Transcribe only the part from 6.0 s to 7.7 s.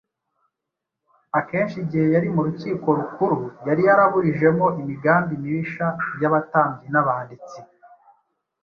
y’abatambyi n’abanditsi